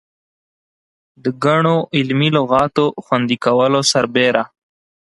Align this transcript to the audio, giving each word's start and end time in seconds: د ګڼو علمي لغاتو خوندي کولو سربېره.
د 1.23 1.25
ګڼو 1.43 1.77
علمي 1.95 2.29
لغاتو 2.37 2.85
خوندي 3.03 3.37
کولو 3.45 3.81
سربېره. 3.91 4.43